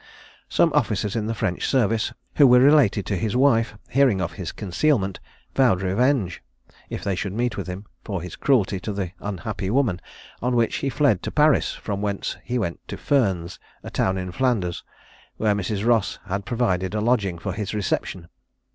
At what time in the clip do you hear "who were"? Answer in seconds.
2.37-2.59